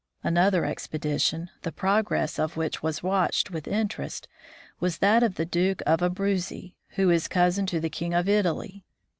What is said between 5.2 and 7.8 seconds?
of the Duke of Abruzzi, who is cousin to